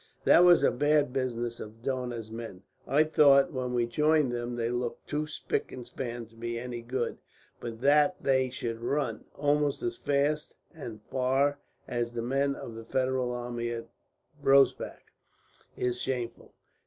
[0.23, 2.63] "That was a bad business of Dohna's men.
[2.87, 6.81] I thought, when we joined them, they looked too spick and span to be any
[6.81, 7.19] good;
[7.59, 12.85] but that they should run, almost as fast and far as the men of the
[12.85, 13.89] Federal army at
[14.41, 15.13] Rossbach,
[15.77, 16.55] is shameful.